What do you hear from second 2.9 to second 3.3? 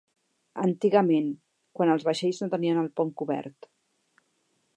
pont